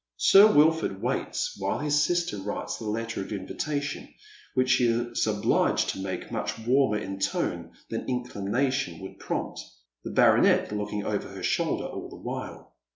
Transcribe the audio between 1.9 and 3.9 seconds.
sister writes the letter of invita